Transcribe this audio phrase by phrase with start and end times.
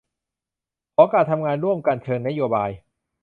[0.95, 2.71] ของการทำงานร่วมกันเชิงนโบาย